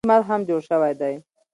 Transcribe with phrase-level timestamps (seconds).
[0.03, 1.13] یو لوی جومات هم جوړ شوی دی.